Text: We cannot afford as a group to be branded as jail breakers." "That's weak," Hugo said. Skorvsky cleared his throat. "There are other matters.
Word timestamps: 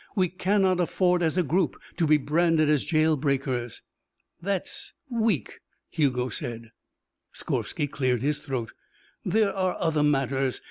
We 0.15 0.29
cannot 0.29 0.79
afford 0.79 1.21
as 1.21 1.37
a 1.37 1.43
group 1.43 1.79
to 1.97 2.07
be 2.07 2.17
branded 2.17 2.71
as 2.71 2.85
jail 2.85 3.15
breakers." 3.15 3.83
"That's 4.41 4.93
weak," 5.11 5.59
Hugo 5.91 6.29
said. 6.29 6.71
Skorvsky 7.33 7.85
cleared 7.87 8.23
his 8.23 8.39
throat. 8.39 8.71
"There 9.23 9.53
are 9.55 9.77
other 9.79 10.01
matters. 10.01 10.59